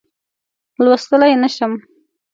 [0.83, 1.73] لوستلای نه شم.